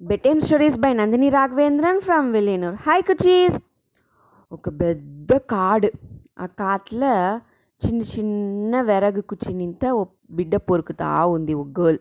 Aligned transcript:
Bedtime 0.00 0.40
stories 0.40 0.78
by 0.78 0.92
Nandini 0.92 1.28
Raghavendran 1.28 2.00
from 2.00 2.26
Villianur 2.32 2.74
hi 2.86 2.96
కుచీస్ 3.00 3.56
ఒక 4.52 4.68
పెద్ద 4.80 5.36
కాడు. 5.52 5.88
ఆ 6.38 6.46
కాట్లో 6.46 7.12
చిన్న 7.82 8.00
చిన్న 8.02 8.80
వెరగు 8.80 9.20
కుచ్చినింత 9.20 9.84
ఓ 9.98 10.02
బిడ్డ 10.30 10.54
పొరుకుతా 10.68 11.08
ఉంది 11.26 11.54
ఒక 11.54 11.80
గర్ల్. 11.80 11.98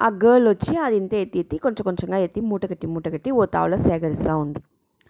ఆ 0.00 0.08
గర్ల్ 0.24 0.48
వచ్చి 0.48 0.74
అది 0.76 0.96
ఇంత 0.96 1.14
ఎత్తి 1.14 1.38
ఎత్తి 1.38 1.58
కొంచెం 1.58 1.84
కొంచెంగా 1.84 2.16
ఎత్తి 2.16 2.40
మూటగట్టి 2.40 2.86
మూటగట్టి 2.86 3.30
ఓ 3.30 3.44
తావులో 3.44 3.78
సేకరిస్తూ 3.78 4.34
ఉంది. 4.38 4.60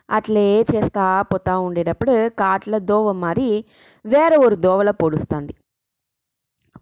అట్లే 0.09 0.47
చేస్తా 0.75 1.23
పోతా 1.23 1.59
ఉండేటప్పుడు 1.59 2.15
కాట్ల 2.29 2.79
దోవ 2.79 3.13
మారి 3.25 3.65
వేరే 4.05 4.37
ఒక 4.37 4.55
దోవలో 4.67 4.93
పొడుస్తుంది. 4.93 5.55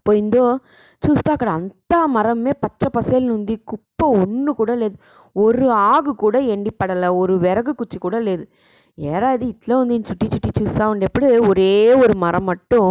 పోయిందో 0.07 0.43
చూస్తే 1.02 1.30
అక్కడ 1.32 1.50
అంతా 1.50 1.98
మరమే 2.12 2.52
పచ్చ 2.62 2.88
పసేలు 2.88 3.30
ఉంది 3.34 3.54
కుప్ప 3.66 4.00
ఒన్ను 4.16 4.52
కూడా 4.52 4.74
లేదు 4.74 4.96
ஒரு 5.36 5.66
ఆకు 5.86 6.12
కూడా 6.14 6.40
ఎండి 6.54 6.72
పడల 6.80 7.06
ஒரு 7.14 7.36
విరగ 7.38 7.70
కుచ్చి 7.72 7.98
కూడా 7.98 8.20
లేదు 8.20 8.44
ఏరా 8.98 9.28
అది 9.30 9.46
ఇట్లా 9.48 9.74
ఉంది 9.76 9.94
చుట్టి 10.08 10.26
చుట్టి 10.26 10.50
చూస్తూ 10.58 10.84
ఉండేప్పుడు 10.90 11.28
ఒరే 11.48 11.72
ஒரு 11.94 12.14
మరం 12.16 12.44
మట్టం 12.46 12.84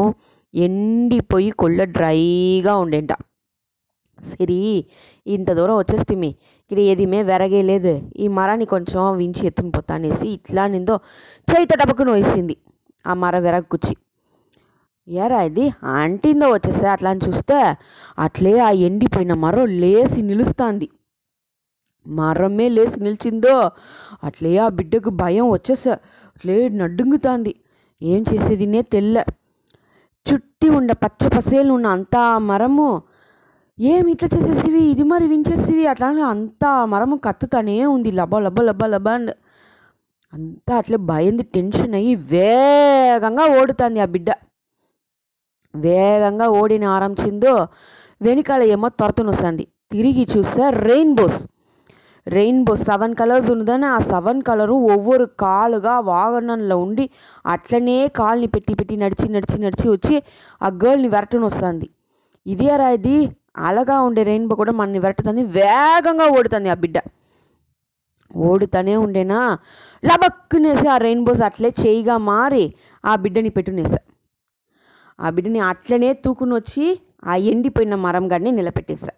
ఎండిపోయి 0.53 1.51
కొళ్ళ 1.57 1.83
డ్రైగా 1.93 2.73
ఉండేంట 2.75 3.13
సరి 4.19 4.57
ఇంత 5.25 5.49
దూరం 5.51 5.77
వచ్చేస్తేమి 5.77 6.29
ఇక్కడ 6.59 6.79
ఏదిమే 6.85 7.19
వెరగే 7.23 7.61
లేదు 7.61 7.93
ఈ 8.15 8.27
మరాన్ని 8.27 8.65
కొంచెం 8.65 9.01
వించి 9.17 9.41
ఎత్తుని 9.47 9.71
పోతా 9.71 9.93
అనేసి 9.93 10.27
ఇట్లా 10.29 10.63
నిందో 10.67 10.95
చేయిత 11.47 11.73
డబ్బకుని 11.79 12.11
వేసింది 12.11 12.55
ఆ 13.05 13.13
మర 13.13 13.37
వెరగ 13.39 13.65
కుచ్చి 13.69 13.93
ఏరా 15.08 15.42
ఇది? 15.42 15.64
ఆంటీందో 15.98 16.46
వచ్చేసా 16.52 16.92
అట్లా 16.92 17.10
అని 17.10 17.20
చూస్తే 17.26 17.58
అట్లే 18.18 18.58
ఆ 18.58 18.70
ఎండిపోయిన 18.88 19.32
మరో 19.34 19.64
లేసి 19.82 20.22
నిలుస్తుంది. 20.22 20.86
మరమే 22.06 22.68
లేసి 22.68 23.00
నిలిచిందో 23.00 23.54
అట్లే 24.26 24.58
ఆ 24.58 24.68
బిడ్డకు 24.68 25.10
భయం 25.22 25.50
వచ్చేసా 25.50 25.94
అట్లే 26.36 26.68
నడ్డుంగుతాంది. 26.80 27.52
ఏం 28.02 28.24
చేసేదినే 28.30 28.82
తెల్ల. 28.82 29.16
చుట్టి 30.26 30.68
ఉండ 30.68 30.92
పచ్చ 30.92 31.22
పసేలు 31.36 31.72
ఉన్న 31.72 31.86
అంతా 31.86 32.38
మరము 32.50 32.88
ఏమి 33.78 34.12
ఇట్లా 34.12 34.28
చేసేసివి? 34.34 34.80
ఇది 34.90 35.02
మరి 35.02 35.26
వించేసివి? 35.26 35.86
అట్లా 35.86 36.08
అంతా 36.34 36.84
మరము 36.84 37.16
కత్తుతానే 37.16 37.84
ఉంది. 37.86 38.10
లబ 38.10 38.34
లబ 38.46 38.60
లబ్బ 38.60 38.84
లబ 38.84 39.08
అండ్ 39.08 39.32
అంతా 40.32 40.76
అట్లే 40.76 40.96
భయంది 40.96 41.42
టెన్షన్ 41.42 41.94
అయ్యి 41.94 42.14
వేగంగా 42.32 43.44
ఓడుతుంది 43.60 44.00
ఆ 44.00 44.04
బిడ్డ. 44.04 44.30
వేగంగా 45.84 46.46
ఓడిన 46.60 46.84
ఆరంభించిందో 46.84 47.54
వెనకాల 48.20 48.62
ఏమో 48.74 48.88
తొరతనొస్తుంది 49.00 49.64
తిరిగి 49.92 50.24
చూస్తే 50.32 50.64
రెయిన్బోస్. 50.86 51.40
రెయిన్బో 52.26 52.72
సెవెన్ 52.76 53.14
కలర్స్ 53.14 53.50
ఉన్నదని 53.50 53.86
ఆ 53.86 53.98
సెవెన్ 53.98 54.40
కలరు 54.42 54.74
ఒవ్వొరు 54.94 55.26
కాలుగా 55.40 55.94
వాగనంలో 56.08 56.76
ఉండి 56.78 57.04
అట్లనే 57.46 57.98
కాల్ని 58.08 58.46
పెట్టి 58.46 58.74
పెట్టి 58.74 58.96
నడిచి 58.96 59.28
నడిచి 59.28 59.58
నడిచి 59.58 59.86
వచ్చి 59.88 60.16
ఆ 60.62 60.70
గర్ల్ని 60.84 61.08
వెరటను 61.08 61.46
వస్తుంది 61.46 61.88
అరా 62.70 62.88
ఇది 62.90 63.16
అలగా 63.68 63.96
ఉండే 64.00 64.22
రెయిన్బో 64.22 64.54
కూడా 64.56 64.72
మనని 64.72 64.98
వెరటుతుంది 64.98 65.42
వేగంగా 65.56 66.26
ఓడుతుంది 66.38 66.68
ఆ 66.68 66.74
బిడ్డ. 66.74 66.98
ఓడుతూనే 68.36 68.94
ఉండేనా? 68.96 69.40
లబక్కునేసి 70.02 70.86
ఆ 70.88 70.96
రెయిన్బోస్ 70.96 71.42
అట్లే 71.42 71.70
చేయిగా 71.82 72.16
మారి 72.30 72.64
ఆ 73.04 73.16
బిడ్డని 73.16 73.48
పెట్టునేసా. 73.48 74.00
ఆ 75.20 75.30
బిడ్డని 75.30 75.58
అట్లనే 75.58 76.12
తూకుని 76.12 76.54
వచ్చి 76.54 77.00
ఆ 77.24 77.34
ఎండిపోయిన 77.36 77.94
మరం 77.94 78.32
గాడిని 78.32 78.52
నిలబెట్టేసా 78.52 79.12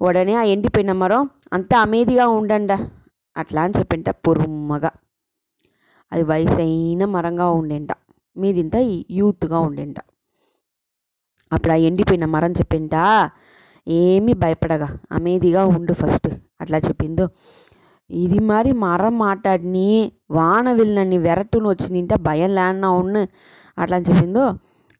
ఉడనే 0.00 0.34
ఆ 0.34 0.42
ఎండిపోయిన 0.42 0.92
మరం 0.92 1.30
అంత 1.52 1.74
అమేదిగా 1.74 2.26
ఉండండ? 2.28 2.72
అట్లా 3.36 3.62
అని 3.62 3.74
చెప్పింట 3.78 4.10
పొరుమ్మగా. 4.10 4.90
అది 6.12 6.22
వయసైన 6.22 7.04
మరంగా 7.04 7.50
ఉండేంట. 7.50 7.92
మీదింత 8.36 8.76
యూత్గా 9.10 9.58
ఉండేంట. 9.58 9.96
అప్పుడు 11.52 11.72
ఆ 11.72 11.76
ఎండిపోయిన 11.76 12.24
మరం 12.24 12.52
చెప్పింట 12.52 12.94
ఏమీ 13.88 14.32
భయపడగా 14.32 14.98
అమేదిగా 15.12 15.64
ఉండు 15.64 15.92
ఫస్ట్. 15.92 16.28
అట్లా 16.60 16.78
చెప్పిందో. 16.78 17.28
ఇది 18.10 18.38
మరి 18.38 18.72
మరం 18.72 19.18
మాట్లాడిని 19.18 20.12
వాన 20.30 20.72
వెళ్ళినని 20.72 21.18
వెరట్టును 21.18 21.68
వచ్చి 21.68 21.88
నింట 21.92 22.14
భయం 22.14 22.50
లేన్నా 22.54 22.90
ఉన్న 22.90 23.26
అట్లా 23.78 23.96
అని 23.96 24.06
చెప్పిందో. 24.12 24.44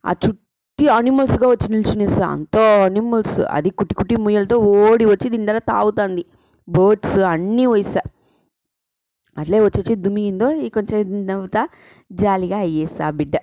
ఆ 0.07 0.13
చుట్టి 0.25 0.87
అనిమల్స్గా 0.97 1.47
వచ్చి 1.53 1.67
నిల్చునేస్తా 1.75 2.27
అంత 2.35 2.57
అనిమల్స్ 2.87 3.41
అది 3.57 3.71
కుట్టి 3.79 3.95
కుట్టి 3.95 4.17
ముయ్యలతో 4.25 4.57
ఓడి 4.75 5.05
వచ్చి 5.13 5.27
దీని 5.35 5.61
తాగుతుంది. 5.73 6.23
బర్డ్స్ 6.69 7.19
అన్నీ 7.33 7.65
వయసా 7.73 8.03
అట్లే 9.37 9.59
వచ్చి 9.61 9.79
వచ్చి 9.81 9.95
దుమిగిందో 10.05 10.47
ఈ 10.65 10.69
కొంచెం 10.77 10.99
నవ్వుతా 11.31 11.63
జాలిగా 12.21 12.59
అయ్యేసి 12.59 13.01
ఆ 13.03 13.11
బిడ్డ. 13.19 13.35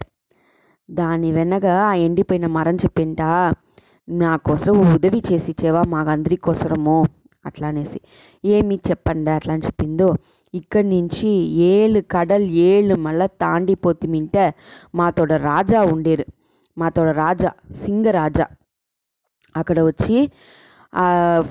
దాని 0.90 1.29
వెనక 1.31 1.66
ఆ 1.90 1.91
ఎండిపోయిన 2.06 2.46
మరం 2.57 2.75
చెప్పింట 2.84 3.22
నా 4.22 4.31
కోసం 4.47 4.73
ఉదవి 4.94 5.19
చేసి 5.29 5.47
ఇచ్చేవా 5.53 5.81
మాకందరి 5.94 6.38
కోసరము? 6.47 6.97
అట్లా 7.46 7.68
అనేసి 7.68 8.00
ఏమి 8.44 8.75
చెప్పండి 8.90 9.31
అట్లా 9.38 9.53
అని 9.56 9.66
చెప్పిందో 9.68 10.07
ఇక్కడి 10.53 10.88
నుంచి 10.96 11.29
ఏళ్ళు 11.72 12.00
కడల్ 12.12 12.46
ఏళ్ళు 12.68 12.96
మళ్ళా 13.06 13.28
తాండిపోతిమింటే 13.41 14.44
మాతోడ 14.96 15.31
రాజా 15.50 15.79
ఉండేరు. 15.94 16.25
మాతోడ 16.76 17.09
రాజా 17.16 17.50
సింగరాజా 17.84 18.47
అక్కడ 19.54 19.78
వచ్చి 19.81 20.19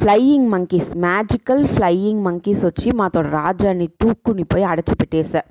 flying 0.02 0.48
monkeys 0.50 0.92
magical 0.98 1.64
flying 1.68 2.24
monkeys 2.24 2.64
వచ్చి 2.66 2.92
మాతో 2.92 3.22
రాజాని 3.32 3.88
తూక్కుని 4.02 4.44
పోయి 4.44 4.64
అడచిపెట్టేశా 4.64 5.42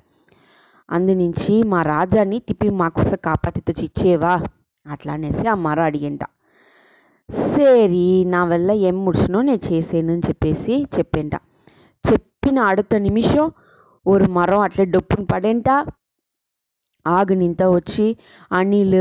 అందునుంచి 0.89 1.53
మా 1.63 1.81
రాజాని 1.83 2.39
తిప్పి 2.39 2.69
మాకోసం 2.73 3.19
కాపాతితో 3.23 3.73
ఇచ్చేవా 3.83 4.33
అట్లా 4.85 5.13
అనేసి 5.13 5.45
ఆ 5.47 5.55
మర 5.57 5.79
అడిగింట 5.81 6.23
సరి 7.29 8.05
నా 8.25 8.41
వల్ల 8.43 8.71
ఏం 8.81 8.97
ముడిచినో 9.05 9.39
నేను 9.41 9.63
చేసేను 9.71 10.11
అని 10.13 10.23
చెప్పేసి 10.27 10.75
చెప్పేంట 10.97 11.35
చెప్పిన 12.05 12.59
அடுத்த 12.63 12.97
నిమిషం 12.97 13.45
ஒரு 14.05 14.25
మరం 14.29 14.61
అట్లే 14.61 14.85
డొప్పును 14.85 15.25
పడేంట 15.25 15.69
ಆಗ 17.06 17.32
వచ్చి 17.70 18.06
అనిల్ 18.52 18.94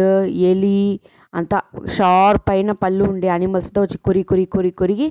ఎలి 0.52 0.78
అంతా 1.34 1.58
షార్ప్ 1.88 2.50
అయిన 2.50 2.72
పళ్ళు 2.72 3.04
ఉండే 3.04 3.28
అనిమల్స్తో 3.28 3.82
వచ్చి 3.82 3.98
కొరి 3.98 4.24
కొరి 4.24 4.46
కొరి 4.46 4.72
కొరిగి 4.72 5.08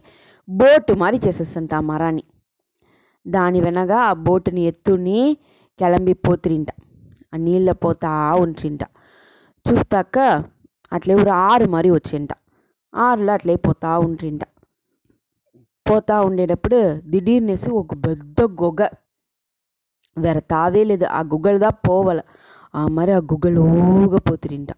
బోటు 0.49 0.93
మారి 0.93 1.21
చేసేస్తుంట 1.27 1.75
ఆ 1.75 1.81
మరాన్ని 1.81 2.25
దాని 3.27 3.61
వెనక 3.61 3.91
ఆ 4.03 4.13
బోటుని 4.13 4.67
ఎత్తుని 4.67 5.21
కిలంబి 5.79 6.13
పోతిరింట. 6.13 6.71
ఆ 7.33 7.37
నీళ్ళ 7.37 7.73
పోతా 7.73 8.11
ఉంచింట. 8.39 8.83
చూస్తాక 9.67 10.17
అట్లే 10.93 11.15
ఊరు 11.15 11.31
ఆరు 11.49 11.69
మరి 11.71 11.91
వచ్చింట. 11.91 12.31
ఆరులో 12.95 13.33
అట్లే 13.33 13.57
పోతా 13.57 13.99
ఉంటింట 13.99 14.43
పోతా 15.87 16.21
ఉండేటప్పుడు 16.21 16.79
దిడీర్నేసి 17.11 17.71
ఒక 17.71 17.95
పెద్ద 18.07 18.41
గొగ. 18.63 18.81
వేరే 20.17 20.41
తావే 20.41 20.85
లేదు. 20.85 21.05
ఆ 21.09 21.21
గుగ్గలదా 21.23 21.71
పోవాల. 21.89 22.21
ఆ 22.75 22.89
మరి 22.89 23.13
ఆ 23.13 23.19
గుగ్గలోగా 23.19 24.19
పోతిరింట 24.31 24.73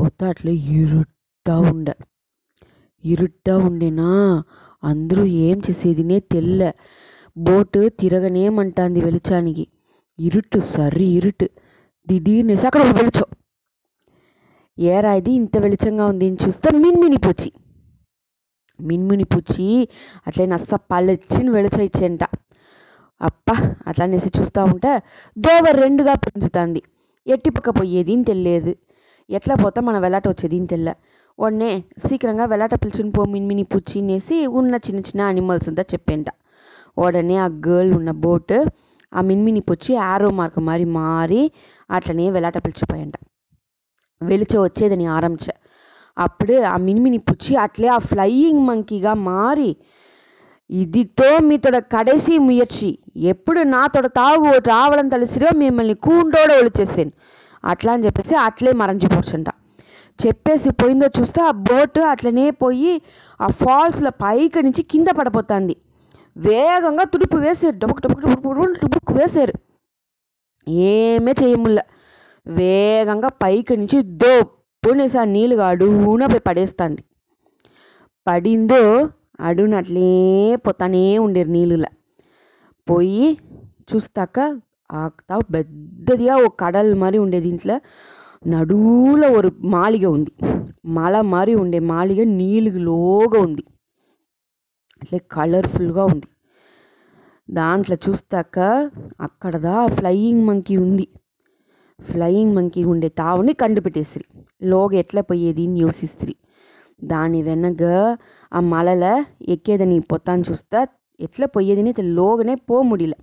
పోతే 0.00 0.26
అట్లే 0.26 0.52
ఇరుట్టా 0.52 1.58
ఉండ. 1.58 1.88
ఇరుట్టా 3.04 3.56
ఉండేనా? 3.56 4.08
అందరూ 4.84 5.24
ఏం 5.24 5.58
చేసేదినే 5.58 6.20
తెల్ల. 6.20 6.72
బోటు 7.36 7.88
తిరగనేమంటాంది 7.88 9.00
వెలిచానికి. 9.00 9.66
ఇరుట్టు 10.18 10.58
సరి 10.58 11.04
ఇరుట్టు. 11.04 11.46
దిడీర్నేసి 12.08 12.66
అక్కడ 12.66 12.82
వెలిచో. 12.82 13.26
ఏరా 14.78 15.14
ఇది? 15.14 15.32
ఇంత 15.32 15.56
వెలిచంగా 15.56 16.06
ఉంది. 16.06 16.28
అని 16.28 16.36
చూస్తే 16.46 16.78
మిన్మిని 16.78 17.16
పూచి. 17.16 17.52
మిన్మిని 18.80 19.24
పూచి 19.24 19.88
అట్లే 20.26 20.46
నస్స 20.46 20.74
పళ్ళొచ్చిన 20.90 21.50
వెలిచం 21.50 21.82
ఇచ్చేంట. 21.82 22.24
అప్ప 23.20 23.48
అట్లా 23.86 24.04
అనేసి 24.04 24.30
చూస్తూ 24.38 24.60
ఉంటే 24.64 24.92
దోవ 25.36 25.64
రెండుగా 25.82 26.14
పెంచుతుంది. 26.14 26.80
ఎట్టి 27.26 27.50
పక్క 27.50 27.70
పోయేది 27.70 28.14
తెలియదు 28.22 28.72
ఎట్లా 29.28 29.54
పోతా 29.54 29.80
మన 29.80 29.96
వెలాట 29.98 30.28
వచ్చేది 30.28 30.58
తెల్ల. 30.66 30.88
ఉడనే 31.38 31.70
సీక్రంగా 32.06 32.44
వెలాట 32.44 32.74
పిలుచుని 32.74 33.10
పో 33.10 33.22
మిన్మిని 33.24 33.62
పూచి 33.62 33.98
అనేసి 34.00 34.46
ఉన్న 34.58 34.74
చిన్న 34.86 35.00
చిన్న 35.00 35.20
అనిమల్స్ 35.22 35.68
అంతా 35.68 35.84
చెప్పేంట. 35.92 36.28
ఉడనే 36.98 37.36
ఆ 37.36 37.48
గర్ల్ 37.66 37.92
ఉన్న 37.94 38.10
బోట్ 38.24 38.56
ఆ 39.12 39.20
మిన్మిని 39.20 39.60
పొచ్చి 39.60 39.92
ఆరో 40.10 40.28
మార్క్ 40.30 40.58
మారి 40.58 40.84
మారి 40.98 41.42
అట్లనే 41.90 42.26
వెలాట 42.30 42.58
పిలిచిపోయంట. 42.58 43.16
వెలిచ 44.20 44.52
వచ్చేదని 44.56 45.06
ఆరంభించ 45.06 45.48
అప్పుడు 46.16 46.54
ఆ 46.64 46.76
మినిమిని 46.76 47.18
పుచ్చి 47.18 47.52
అట్లే 47.56 47.88
ఆ 47.88 47.98
ఫ్లయింగ్ 48.10 48.62
మంకీగా 48.66 49.14
మారి 49.14 49.70
ఇదితో 50.70 51.38
మీతోడ 51.38 51.78
కడేసి 51.78 52.38
ముయర్చి. 52.38 52.98
ఎప్పుడు 53.16 53.60
నాతోడ 53.60 54.06
తాగు 54.06 54.50
రావడం 54.68 55.08
తెలిసిరో 55.08 55.48
మిమ్మల్ని 55.56 55.94
కూండోడ 55.94 56.50
ఒలిచేసాను. 56.52 57.12
అట్లా 57.64 57.92
అని 57.92 58.04
చెప్పేసి 58.06 58.34
అట్లే 58.34 58.72
మరంచిపోవచ్చంట 58.72 59.48
చెప్పేసి 60.24 60.70
పోయిందో 60.70 61.06
చూస్తే 61.18 61.42
ఆ 61.42 61.50
బోట్ 61.50 61.98
అట్లనే 61.98 62.50
పోయి 62.50 63.02
ఆ 63.40 63.46
ఫాల్స్లో 63.46 64.10
పైకి 64.10 64.62
నుంచి 64.62 64.82
కింద 64.82 65.08
పడిపోతుంది. 65.08 65.76
వేగంగా 66.36 67.04
తుడుపు 67.04 67.36
వేసారు 67.36 67.76
డబుక్ 67.78 68.02
డబుక్ 68.02 68.20
డబుక్ 68.20 68.78
డబుక్ 68.84 69.12
వేసారు 69.12 69.54
ఏమే 70.66 71.32
చేయముల్ల. 71.42 71.80
వేగంగా 72.46 73.28
పైకి 73.28 73.76
నుంచి 73.76 74.02
దోప్పునేసి 74.02 75.18
ఆ 75.18 75.24
నీళ్ళుగా 75.24 75.66
అడుగున 75.66 76.26
పోయి 76.26 76.40
పడేస్తుంది. 76.40 77.04
పడిందో 78.26 79.08
అడుగున 79.39 79.75
అట్లే 79.75 80.09
పోతానే 80.57 81.03
ఉండేరు 81.17 81.49
నీళ్ళులా 81.49 81.89
పోయి 82.87 83.27
చూస్తాక 83.91 84.37
ఆ 84.89 85.01
తావు 85.29 85.43
పెద్దదిగా 85.53 86.35
ఒక 86.37 86.53
కడల్ 86.59 86.91
மாதிரி 86.95 87.17
ఉండేది 87.17 87.47
ఇంట్లో 87.49 87.75
నడువులో 88.47 89.27
ஒரு 89.29 89.49
మాలిగ 89.65 90.05
ఉంది 90.07 90.31
మల 90.97 91.21
மாதிரி 91.25 91.53
ఉండే 91.55 91.79
మాలిగ 91.79 92.21
నీళ్ళలోగా 92.23 93.39
ఉంది 93.39 93.63
అట్లే 95.01 95.19
కలర్ఫుల్గా 95.31 96.03
ఉంది 96.05 96.27
దాంట్లో 97.49 97.95
చూస్తాక 98.07 98.59
అక్కడదా 99.21 99.75
ఫ్లయింగ్ 99.87 100.43
మంకీ 100.47 100.77
ఉంది 100.77 101.07
ఫ్లయింగ్ 101.99 102.55
మంకీ 102.55 102.83
ఉండే 102.83 103.09
తావుని 103.17 103.53
కండుపెట్టేసిరి 103.53 104.25
లోగా 104.61 104.95
ఎట్లా 104.97 105.21
పోయేది 105.21 105.63
అని 105.67 105.79
యోసిస్త్రి 105.79 106.33
దాని 107.03 107.39
వెనక 107.41 107.83
ఆ 108.52 108.60
మలల 108.70 109.04
ఎక్కేదని 109.48 109.96
పొత్తాను 110.12 110.44
చూస్తా 110.48 110.78
ఎట్లా 111.20 111.46
పొయ్యేదని 111.46 111.92
లోగనే 112.18 112.54
పో 112.68 112.76
ముడియల 112.82 113.14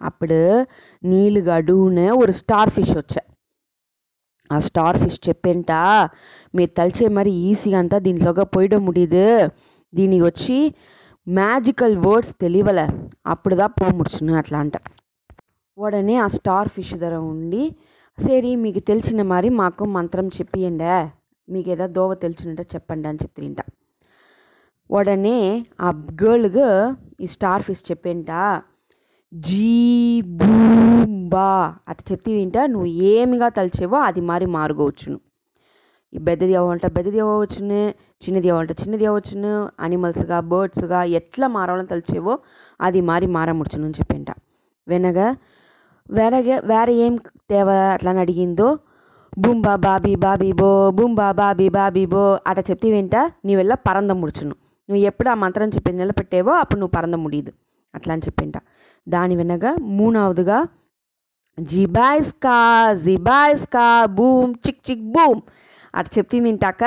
అప్పుడు 0.00 0.38
నీళ్ళు 1.02 1.40
అడుగునే 1.50 2.06
ఒక 2.14 2.30
స్టార్ 2.38 2.70
ఫిష్ 2.70 2.94
వచ్చా. 2.96 3.22
ఆ 4.50 4.58
స్టార్ 4.58 4.98
ఫిష్ 4.98 5.20
చెప్పేంట 5.28 5.72
మీరు 6.54 6.72
తలిచే 6.76 7.06
మరి 7.08 7.30
ఈజీగా 7.44 7.78
అంతా 7.78 7.98
దీంట్లోగా 7.98 8.44
పోయడం 8.54 8.80
ముడియదు 8.86 9.24
దీనికి 9.92 10.24
వచ్చి 10.24 10.56
మ్యాజికల్ 11.26 11.96
వర్డ్స్ 11.98 12.32
తెలియవల 12.40 12.80
అప్పుడుదా 13.26 13.66
పో 13.76 13.86
ముడుచును 13.98 14.32
అట్లా 14.34 14.58
అంట. 14.58 14.76
ఉడనే 15.78 16.16
ఆ 16.16 16.26
స్టార్ 16.36 16.68
ఫిష్ 16.68 16.94
ధర 16.94 17.14
ఉండి 17.30 17.62
సరి 18.18 18.50
మీకు 18.56 18.80
తెలిసిన 18.90 19.22
మరి 19.32 19.48
మాకు 19.60 19.84
మంత్రం 19.96 20.26
చెప్పియండి 20.36 20.90
మీకు 21.48 21.70
ఏదో 21.70 21.86
దోవ 21.96 22.14
తెలిసినట్ట 22.24 22.62
చెప్పండి 22.74 23.08
అని 23.08 23.22
చెప్తుంట 23.22 23.60
ఉடனே 24.90 25.38
ఆ 25.80 25.90
గర్ల్గా 26.22 26.70
ఈ 27.20 27.26
స్టార్ 27.26 27.62
ఫిష్ 27.62 27.84
చెప్పేంట? 27.90 28.30
జీ 29.32 29.68
బూంబా 30.40 31.48
అట్ట 31.88 32.00
చెప్తే 32.10 32.32
వింట 32.34 32.56
నువ్వు 32.72 32.88
ఏమిగా 33.12 33.48
తలిచేవో 33.48 33.98
అది 34.08 34.20
మారి 34.30 34.46
మారుకోవచ్చును 34.56 35.18
ఈ 36.12 36.20
పెద్దది 36.26 36.54
అవ్వాలంటే 36.54 36.88
పెద్దది 36.96 37.18
అవ్వవచ్చును 37.20 37.80
చిన్నది 38.22 38.48
అవ్వాలంటే 38.50 38.74
చిన్నది 38.82 39.06
అవ్వచ్చును 39.10 39.52
అనిమల్స్గా 39.84 40.38
బర్డ్స్గా 40.50 41.00
ఎట్లా 41.20 41.46
మారాలని 41.56 41.90
తలిచేవో 41.92 42.34
అది 42.80 43.00
మారి 43.10 43.26
మారముడుచును 43.36 43.86
అని 43.88 43.98
చెప్పింట. 44.00 44.28
వెనగా 44.86 45.26
వేరేగా 46.06 46.56
వేరే 46.70 46.94
ఏం 47.04 47.14
తేవ 47.50 47.68
అట్లా 47.94 48.10
అని 48.10 48.20
అడిగిందో? 48.20 48.68
బూంబా 49.36 49.74
బాబీ 49.86 50.12
బాబీ 50.24 50.50
బో 50.60 50.68
బూంబా 50.90 51.28
బాబీ 51.40 51.66
బాబీ 51.78 52.04
బో 52.06 52.22
అట్ట 52.46 52.60
చెప్తే 52.70 52.90
వింట 52.90 53.14
నీవెల్ల 53.46 53.74
పరందం 53.86 54.18
ముడుచును 54.20 54.54
నువ్వు 54.88 55.02
ఎప్పుడు 55.04 55.28
ఆ 55.28 55.34
మంత్రం 55.34 55.68
చెప్పి 55.68 55.92
நிலப்பட்டேவோ 55.92 56.52
అప్పుడు 56.62 56.80
నువ్వు 56.80 56.94
పరంద 56.96 57.14
முடியுது 57.14 57.50
అట్లా 57.94 58.12
అని 58.14 58.22
చెప్పింట. 58.26 58.56
దాని 59.06 59.34
వెనక 59.36 59.64
మూడవదిగా 59.98 60.58
జిబాయిస్కా 61.58 62.56
జిబాయిస్కా 63.04 64.06
బూమ్ 64.18 64.54
చిక్ 64.64 64.82
చిక్ 64.90 65.04
బూమ్. 65.16 65.42
అటు 65.94 66.10
చెప్పి 66.18 66.40
వింటాక 66.40 66.84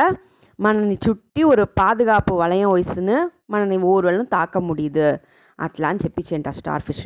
మనల్ని 0.59 0.97
చుట్టి 1.05 1.41
ఒక 1.43 1.65
பாதுகாப்பு 1.79 2.33
వలయం 2.35 2.69
వయసును 2.71 3.17
మనని 3.51 3.77
ఓరులను 3.91 4.25
తాక 4.25 4.57
ముడిదు. 4.57 5.09
అట్లా 5.59 5.87
అని 5.89 5.99
చెప్పించేంట 6.05 6.49
స్టార్ 6.49 6.81
ఫిష్. 6.81 7.05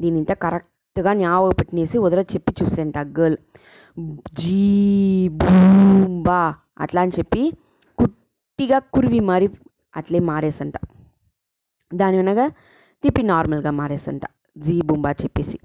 దీనింత 0.00 0.32
కరెక్ట్గా 0.44 1.12
జ్ఞాపకపెట్టినేసి 1.14 1.98
వదిల 1.98 2.20
చెప్పి 2.34 2.52
చూసేంట 2.62 2.98
గర్ల్. 3.18 3.38
జీ 4.38 5.28
బూంబా. 5.28 6.40
అట్లా 6.78 7.02
అని 7.02 7.12
చెప్పి 7.18 7.42
కుట్టిగా 7.98 8.78
కురివి 8.94 9.20
మరి 9.20 9.46
అట్లే 9.96 10.18
మారేసంట. 10.30 10.76
దాని 11.90 12.16
వెనక 12.20 12.40
తిప్పి 13.04 13.22
నార్మల్గా 13.22 13.70
మారేసంట. 13.80 14.22
జీ 14.56 14.76
బుంబా 14.88 15.10
చెప్పేసి. 15.22 15.56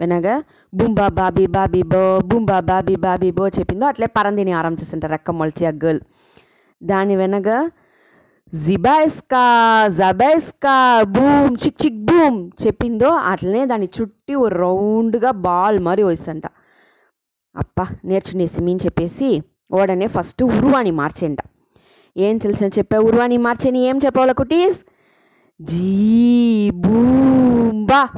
వెనక 0.00 0.26
బుంబా 0.72 1.06
బాబీ 1.18 1.44
బాబీ 1.56 1.80
బో 1.92 2.02
బుంబా 2.30 2.58
బాబీ 2.70 2.94
బాబీ 2.96 3.28
బో 3.30 3.44
చెప్పిందో 3.48 3.86
అట్లే 3.86 4.06
పరందిని 4.16 4.52
ఆరం 4.52 4.74
రెక్క 5.14 5.30
మొలిచి 5.30 5.64
ఆ 5.66 5.72
గర్ల్. 5.84 6.00
దాని 6.80 7.14
వెనక 7.16 7.48
జిబాయిస్కా 8.52 9.42
జబైస్కా 9.98 10.74
బూమ్ 11.16 11.56
చిక్ 11.62 11.80
చిక్ 11.82 11.98
బూమ్ 12.08 12.38
చెప్పిందో 12.62 13.10
అట్లనే 13.32 13.62
దాన్ని 13.66 13.88
చుట్టి 13.96 14.34
ఓ 14.34 14.44
రౌండ్గా 14.54 15.30
బాల్ 15.46 15.78
మరి 15.80 16.02
వేసంట 16.02 16.46
అప్ప 17.54 17.78
నేర్చునేసి 18.04 18.60
మీని 18.62 18.80
చెప్పేసి 18.84 19.28
ఓడనే 19.72 20.06
ఫస్ట్ 20.06 20.42
ఉరువాని 20.48 20.92
మార్చేంట 21.00 21.40
ఏం 22.18 22.38
తెలిసిన 22.38 22.66
చెప్పా 22.78 22.98
ఉర్వాణి 22.98 23.36
మార్చని 23.36 23.80
ఏం 23.80 24.00
చెప్పాల 24.04 24.32
కుటీస్? 24.32 24.78
జీ 25.60 26.70
బూంబా 26.70 28.08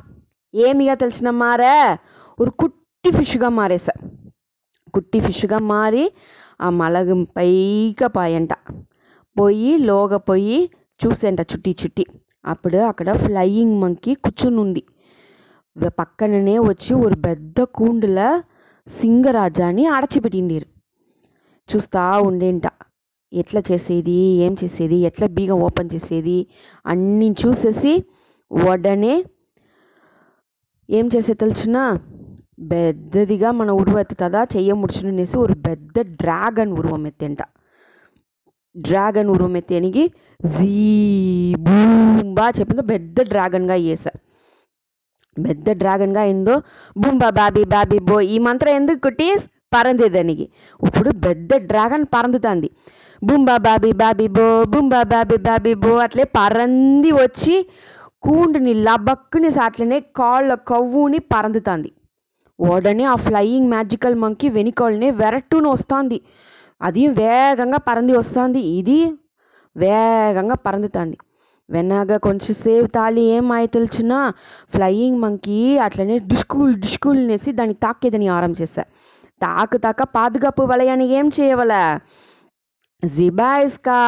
ఏమిగా 0.55 0.95
తెలిసిన 0.95 1.31
మారే? 1.31 1.97
ఒక 2.39 2.49
కుట్టి 2.49 3.11
ఫిష్గా 3.11 3.49
మారేసా. 3.49 3.95
కుట్టి 4.95 5.21
ఫిష్గా 5.21 5.59
మారి 5.59 6.13
ఆ 6.61 6.71
మలగం 6.71 7.25
పైగా 7.37 8.07
పాయంట. 8.07 8.53
పోయి 9.37 9.79
లోగ 9.79 10.17
పోయి 10.17 10.71
చూసేంట 11.01 11.41
చుట్టి 11.41 11.77
చుట్టి. 11.83 12.07
అప్పుడు 12.45 12.77
అక్కడ 12.77 13.13
ఫ్లయింగ్ 13.13 13.81
మంకీ 13.81 14.15
కూర్చుని 14.15 14.61
ఉంది 14.61 14.83
పక్కననే 15.99 16.59
వచ్చి 16.59 16.95
ఒక 16.95 17.13
పెద్ద 17.27 17.61
కూండుల 17.61 18.21
సింగరాజాని 18.89 19.87
అడచిపెట్టిండేరు 19.87 20.69
చూస్తా 21.69 22.03
ఉండేంట. 22.19 22.67
ఎట్లా 23.33 23.61
చేసేది 23.71 24.17
ఏం 24.45 24.53
చేసేది 24.63 24.97
ఎట్లా 25.09 25.27
బీగం 25.37 25.59
ఓపెన్ 25.67 25.91
చేసేది 25.95 26.39
అన్నీ 26.93 27.29
చూసేసి 27.43 27.93
ఉడనే 28.51 29.15
ఏం 30.89 31.07
చేసే 31.15 31.33
తెలిసిన? 31.43 31.77
పెద్దదిగా 32.73 33.49
మన 33.59 33.71
ఉరువు 33.81 33.99
ఎత్తుతుందా? 34.01 34.41
చెయ్య 34.55 34.73
ముడుచునేసి 34.81 35.37
ఒక 35.43 35.55
పెద్ద 35.69 35.97
డ్రాగన్ 36.23 36.73
ఉరువం 36.79 37.05
ఎత్తేంట. 37.11 37.43
డ్రాగన్ 38.75 39.31
ఉరువం 39.35 39.55
ఎత్తేనికి 39.61 40.03
జీ 40.55 40.73
బూంబా 41.67 42.47
చెప్పిందో 42.59 42.83
పెద్ద 42.93 43.23
డ్రాగన్గా 43.31 43.77
వేసా 43.87 44.13
పెద్ద 45.37 45.71
డ్రాగన్గా 45.81 46.21
అయిందో 46.27 46.55
బూంబా 46.97 47.29
బాబీ 47.41 47.63
బాబీ 47.75 47.99
బో 48.09 48.17
ఈ 48.35 48.37
మంత్రం 48.47 48.73
ఎందుకు 48.81 49.01
కుటీస్ 49.07 49.45
పరందేదానికి 49.75 50.45
ఇప్పుడు 50.81 51.11
పెద్ద 51.27 51.51
డ్రాగన్ 51.71 52.05
పరందుతుంది. 52.15 52.69
బూంబా 53.23 53.55
బాబీ 53.59 53.91
బాబీ 54.03 54.27
బో 54.37 54.45
బూంబా 54.73 55.01
బాబీ 55.13 55.37
బాబీ 55.47 55.73
బో 55.83 55.91
అట్లే 56.05 56.25
పరంది 56.37 57.11
వచ్చి 57.15 57.57
కూండుని 58.23 58.73
లబక్కుని 58.87 59.51
అట్లనే 59.67 59.99
కాళ్ళ 60.19 60.55
కవ్వుని 60.71 61.21
పరందుతుంది. 61.33 61.91
ఉడనే 62.59 63.05
ఆ 63.13 63.17
ఫ్లయింగ్ 63.27 63.69
మ్యాజికల్ 63.69 64.17
మంకీ 64.25 64.49
వెనుకాలనే 64.57 65.09
వెరట్టును 65.21 65.69
వస్తుంది. 65.75 66.19
అది 66.81 67.03
వేగంగా 67.21 67.79
పరంది 67.89 68.15
వస్తుంది. 68.19 68.61
ఇది 68.79 68.99
వేగంగా 69.77 70.57
పరందుతుంది. 70.67 71.17
వెనక 71.69 72.13
కొంచెం 72.27 72.55
సేపు 72.63 72.89
తాళి 72.97 73.23
ఏమాయి 73.35 73.69
తెలిసిన 73.77 74.13
ఫ్లయింగ్ 74.75 75.21
మంకీ 75.25 75.59
అట్లనే 75.87 76.17
డిష్కూల్ 76.31 76.73
డిస్కూల్ 76.85 77.21
నేసి 77.29 77.51
దాన్ని 77.59 77.77
తాకేదని 77.85 78.29
ఆరం 78.37 78.55
చేశా 78.61 78.85
తాకు 79.41 79.77
తాక 79.85 80.03
పాదుగాపు 80.17 80.63
వలయాన్ని 80.71 81.07
ఏం 81.19 81.27
చేయవలే? 81.37 81.85
జిబాయిస్కా 83.03 83.99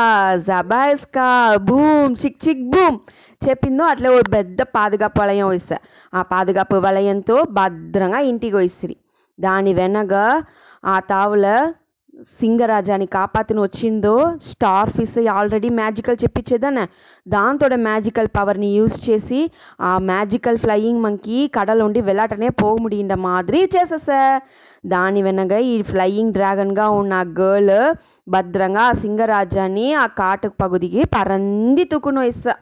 జబాయిస్కా 0.46 1.26
బూమ్ 1.68 2.14
చిక్ 2.22 2.40
చిక్ 2.44 2.64
బూమ్ 2.70 2.98
చెప్పిందో 3.42 3.84
అట్లే 3.84 4.08
ఓ 4.08 4.18
పెద్ద 4.34 4.62
పాదుగాపు 4.74 5.20
వలయం 5.20 5.48
వేసా 5.48 5.76
ఆ 6.12 6.22
పాదుగాపు 6.22 6.76
వలయంతో 6.76 7.36
భద్రంగా 7.52 8.20
ఇంటికి 8.22 8.56
వేసిరి 8.56 8.96
దాని 9.38 9.72
వెనక 9.74 10.14
ఆ 10.84 10.96
తావుల 11.08 11.46
సింగరాజాని 12.40 13.06
కాపాతిని 13.06 13.60
వచ్చిందో 13.60 14.12
స్టార్ 14.40 14.90
ఫిస్ 14.90 15.18
ఆల్రెడీ 15.28 15.68
మ్యాజికల్ 15.70 16.16
చెప్పించేదానే 16.22 16.84
దాంతో 17.26 17.66
మ్యాజికల్ 17.86 18.28
పవర్ని 18.36 18.70
యూస్ 18.74 18.98
చేసి 19.08 19.40
ఆ 19.80 19.92
మ్యాజికల్ 20.04 20.58
ఫ్లయింగ్ 20.58 21.02
మంకి 21.02 21.38
కడలుండి 21.56 22.00
వెళ్ళాటనే 22.00 22.50
పోగ 22.62 22.74
ముడియండ 22.82 23.16
మాదిరి 23.24 23.62
చేసేసా 23.74 24.20
దాని 24.84 25.20
వెనక 25.22 25.52
ఈ 25.66 25.76
ఫ్లయింగ్ 25.82 26.32
డ్రాగన్గా 26.32 26.86
ఉన్న 26.92 27.14
గర్ల్ 27.34 27.76
భద్రంగా 28.26 28.82
ఆ 28.82 28.92
సింగరాజాన్ని 28.92 29.94
ఆ 29.94 30.06
కాటు 30.18 30.48
పగుదికి 30.62 31.04
పరంది 31.14 31.84
తుక్కును 31.84 32.20
వేస్తా 32.20 32.54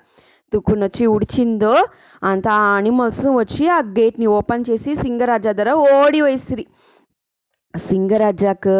వచ్చి 0.83 1.07
ఉడిచిందో 1.07 1.75
అంత 2.23 2.49
ఆనిమల్స్ 2.49 3.21
అనిమల్స్ 3.21 3.25
వచ్చి 3.41 3.69
ఆ 3.69 3.81
గేట్ని 3.99 4.27
ఓపెన్ 4.37 4.65
చేసి 4.71 4.95
సింగరాజా 4.95 5.53
దగ్గర 5.53 5.73
ఓడి 5.93 6.21
వేసిరి. 6.21 6.65
సింగరాజాకు 7.75 8.77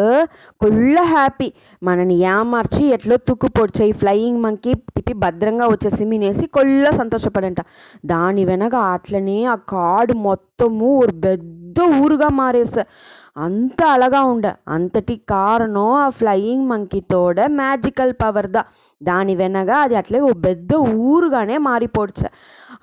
కొల్ల 0.61 1.01
హ్యాపీ. 1.03 1.47
మనని 1.83 2.15
ఏమార్చి 2.31 2.85
ఎట్లో 2.87 3.17
తుక్కు 3.27 3.47
పొడిచాయి 3.47 3.91
ఫ్లయింగ్ 3.91 4.41
మంకీ 4.41 4.73
తిప్పి 4.95 5.13
భద్రంగా 5.13 5.67
వచ్చేసి 5.67 6.05
మీనేసి 6.05 6.45
కొల్ల 6.47 6.89
సంతోషపడంట. 6.91 7.61
దాని 8.05 8.45
వెనక 8.45 8.75
అట్లనే 8.95 9.45
ఆ 9.45 9.55
కాడు 9.69 10.13
మొత్తము 10.27 10.89
ఒక 10.97 11.13
పెద్ద 11.23 11.79
ఊరుగా 12.01 12.29
మారేస 12.31 12.75
అంత 13.35 13.81
అలగా 13.85 14.21
ఉండ 14.23 14.45
అంతటి 14.67 15.15
కారణం 15.29 15.93
ఆ 15.97 16.09
ఫ్లయింగ్ 16.09 16.67
మంకీతోడ 16.67 17.39
మ్యాజికల్ 17.53 18.13
పవర్ 18.13 18.47
దా. 18.47 18.63
దాని 19.01 19.35
వెనక 19.35 19.69
అది 19.83 19.95
అట్లే 19.95 20.19
ఓ 20.21 20.33
పెద్ద 20.45 20.71
ఊరుగానే 21.05 21.57
మారిపోడ్చ. 21.67 22.19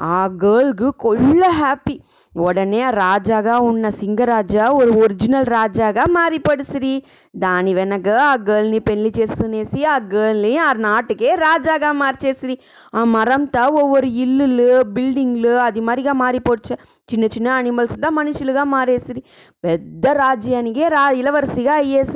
ఆ 0.09 0.19
గర్ల్కు 0.43 0.89
కొల్ల 0.97 1.43
హ్యాపీ 1.55 1.95
உடனே 2.33 2.79
రాజాగా 2.95 3.55
ఉన్న 3.61 3.85
సింగరాజా 3.97 4.65
ஒரு 4.71 4.91
ఒరిజినల్ 4.99 5.47
రాజాగా 5.47 6.03
మారిపడుసిరి 6.09 6.93
దాని 7.35 7.71
వెనక 7.73 8.07
ఆ 8.23 8.31
గర్ల్ని 8.49 8.79
పెళ్లి 8.79 9.11
చేసుకునేసి 9.17 9.79
ఆ 9.85 9.97
గర్ల్ని 10.13 10.53
ఆ 10.59 10.69
నాటికే 10.79 11.29
రాజాగా 11.35 11.91
మార్చేసిరి 11.93 12.55
ఆ 12.95 13.03
మరంతా 13.13 13.63
ఒవ్వొరు 13.73 14.09
ఇల్లులు 14.15 14.67
బిల్డింగ్లు 14.95 15.53
అది 15.59 15.81
మరిగా 15.81 16.13
మారిపోడ్చ 16.13 16.67
చిన్న 17.09 17.25
చిన్న 17.27 17.49
అనిమల్స్ 17.57 17.95
దా 17.99 18.09
మనుషులుగా 18.09 18.63
మారేసిరి 18.73 19.21
పెద్ద 19.63 20.05
రాజ్యానికే 20.17 20.87
రా 20.87 21.05
ఇలవరసిగా 21.21 21.75
అయ్యేస 21.75 22.15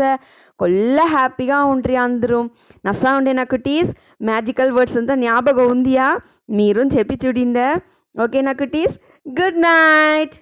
కొల్ల 0.59 1.01
హ్యాపీగా 1.01 1.65
ఉండ్రి 1.65 1.97
అందరూ. 1.97 2.51
నసా 2.87 3.15
ఉండే 3.17 3.33
నాకు 3.33 3.57
టీస్. 3.57 3.91
మ్యాజికల్ 4.23 4.73
వర్డ్స్ 4.73 4.97
అంతా 4.97 5.15
జ్ఞాపకం 5.15 5.71
ఉందియా? 5.71 6.21
మీరు 6.51 6.83
చెప్పి 6.83 7.19
చూడిందా? 7.27 7.81
ఓకే 8.25 8.41
నాకు 8.41 8.65
టీస్. 8.65 8.99
Good 9.29 9.61
night 9.61 10.33